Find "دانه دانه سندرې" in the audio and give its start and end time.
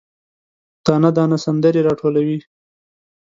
0.85-1.81